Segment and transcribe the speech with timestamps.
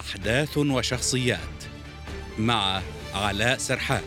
[0.00, 1.64] أحداث وشخصيات
[2.38, 2.82] مع
[3.14, 4.02] علاء سرحان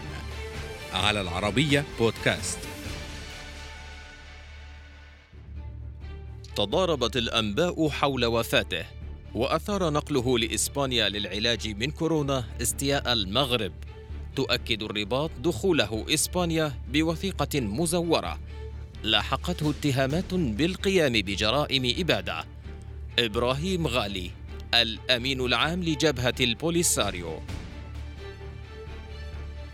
[0.94, 2.60] على العربية بودكاست.
[6.56, 8.86] تضاربت الأنباء حول وفاته
[9.36, 13.74] وأثار نقله لإسبانيا للعلاج من كورونا استياء المغرب.
[14.36, 18.40] تؤكد الرباط دخوله إسبانيا بوثيقة مزورة.
[19.04, 22.46] لاحقته اتهامات بالقيام بجرائم إبادة.
[23.20, 24.32] إبراهيم غالي.
[24.82, 27.40] الأمين العام لجبهة البوليساريو.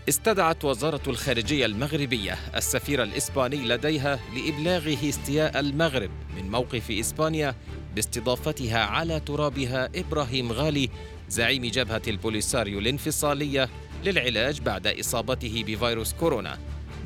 [0.08, 7.54] استدعت وزارة الخارجية المغربية السفير الإسباني لديها لإبلاغه استياء المغرب من موقف إسبانيا
[7.94, 10.90] باستضافتها على ترابها إبراهيم غالي
[11.28, 13.68] زعيم جبهة البوليساريو الانفصالية
[14.04, 16.58] للعلاج بعد إصابته بفيروس كورونا.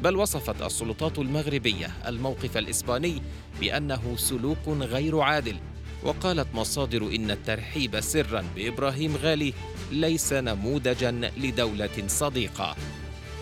[0.03, 3.23] بل وصفت السلطات المغربية الموقف الإسباني
[3.61, 5.57] بأنه سلوك غير عادل.
[6.05, 9.55] وقالت مصادر إن الترحيب سرا بإبراهيم غالي
[9.91, 12.77] ليس نموذجا لدولة صديقة.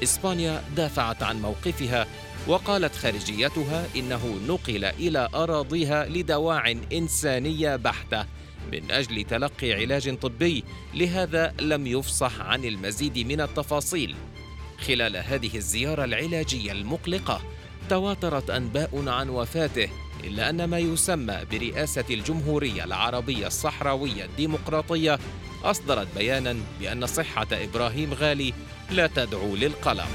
[0.03, 2.07] إسبانيا دافعت عن موقفها
[2.49, 8.27] وقالت خارجيتها إنه نقل إلى أراضيها لدواع إنسانية بحتة
[8.73, 14.15] من أجل تلقي علاج طبي لهذا لم يفصح عن المزيد من التفاصيل.
[14.87, 17.43] خلال هذه الزيارة العلاجية المقلقة
[17.89, 19.89] تواترت أنباء عن وفاته
[20.25, 25.19] إلا أن ما يسمى برئاسة الجمهورية العربية الصحراوية الديمقراطية
[25.65, 28.55] أصدرت بيانا بأن صحة إبراهيم غالي
[28.91, 30.09] لا تدعو للقلق.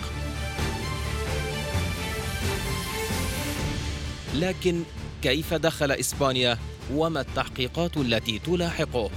[4.36, 4.84] لكن
[5.22, 6.58] كيف دخل إسبانيا؟
[6.94, 9.10] وما التحقيقات التي تلاحقه؟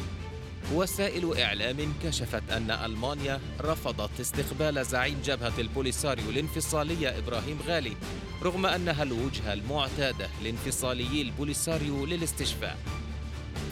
[0.75, 7.97] وسائل إعلام كشفت أن ألمانيا رفضت استقبال زعيم جبهة البوليساريو الانفصالية إبراهيم غالي
[8.43, 12.79] رغم أنها الوجهة المعتادة لانفصاليي البوليساريو للاستشفاء.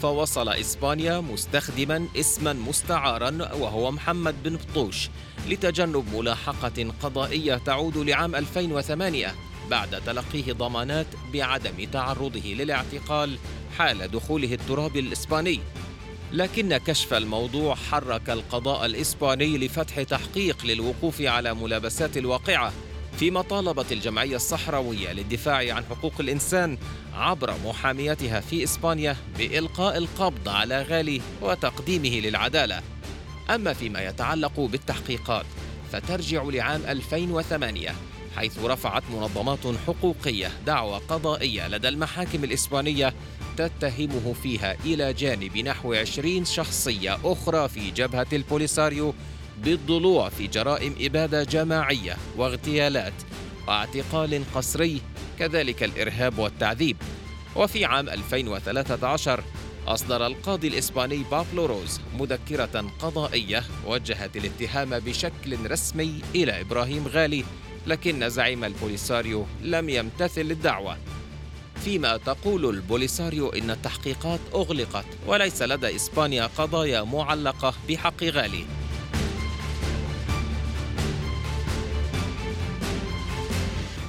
[0.01, 5.09] فوصل إسبانيا مستخدما اسما مستعارا وهو محمد بن بطوش
[5.47, 9.35] لتجنب ملاحقة قضائية تعود لعام 2008
[9.69, 13.37] بعد تلقيه ضمانات بعدم تعرضه للاعتقال
[13.77, 15.59] حال دخوله التراب الإسباني.
[16.33, 22.73] لكن كشف الموضوع حرك القضاء الإسباني لفتح تحقيق للوقوف على ملابسات الواقعة
[23.19, 26.77] فيما طالبت الجمعية الصحراوية للدفاع عن حقوق الإنسان
[27.13, 32.81] عبر محاميتها في إسبانيا بإلقاء القبض على غالي وتقديمه للعدالة.
[33.49, 35.45] أما فيما يتعلق بالتحقيقات
[35.91, 37.95] فترجع لعام 2008
[38.35, 43.13] حيث رفعت منظمات حقوقية دعوى قضائية لدى المحاكم الإسبانية
[43.61, 49.13] تتهمه فيها إلى جانب نحو 20 شخصية أخرى في جبهة البوليساريو
[49.63, 53.13] بالضلوع في جرائم إبادة جماعية واغتيالات
[53.67, 55.01] واعتقال قسري
[55.39, 56.97] كذلك الإرهاب والتعذيب.
[57.55, 59.43] وفي عام 2013
[59.87, 67.43] أصدر القاضي الإسباني بابلو روز مذكرة قضائية وجهت الاتهام بشكل رسمي إلى إبراهيم غالي
[67.87, 70.97] لكن زعيم البوليساريو لم يمتثل الدعوة
[71.89, 78.65] فيما تقول البوليساريو إن التحقيقات أغلقت وليس لدى إسبانيا قضايا معلقة بحق غالي.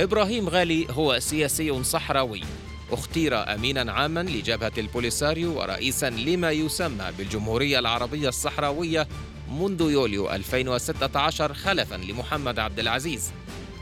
[0.01, 2.41] إبراهيم غالي هو سياسي صحراوي.
[2.91, 9.09] اختير أمينا عاما لجبهة البوليساريو ورئيسا لما يسمى بالجمهورية العربية الصحراوية
[9.51, 13.31] منذ يوليو 2016 خلفا لمحمد عبد العزيز.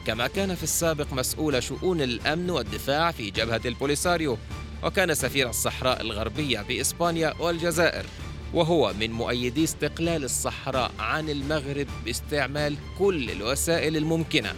[0.08, 4.38] كما كان في السابق مسؤول شؤون الأمن والدفاع في جبهة البوليساريو
[4.82, 8.06] وكان سفير الصحراء الغربية بإسبانيا والجزائر
[8.54, 14.54] وهو من مؤيدي استقلال الصحراء عن المغرب باستعمال كل الوسائل الممكنة.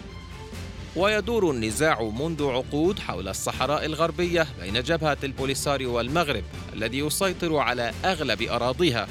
[0.95, 8.41] ويدور النزاع منذ عقود حول الصحراء الغربية بين جبهة البوليساريو والمغرب الذي يسيطر على أغلب
[8.41, 9.07] أراضيها.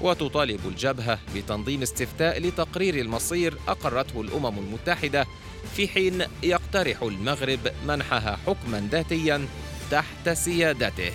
[0.00, 5.26] وتطالب الجبهة بتنظيم استفتاء لتقرير المصير أقرته الأمم المتحدة
[5.76, 9.46] في حين يقترح المغرب منحها حكما ذاتيا
[9.90, 11.12] تحت سيادته.